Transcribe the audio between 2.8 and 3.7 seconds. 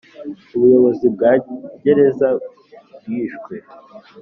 bwishwe